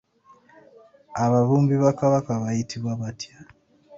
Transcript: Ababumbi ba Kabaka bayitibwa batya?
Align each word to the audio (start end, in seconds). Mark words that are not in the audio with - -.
Ababumbi 1.23 1.75
ba 1.83 1.91
Kabaka 1.99 2.31
bayitibwa 2.41 2.91
batya? 3.01 3.35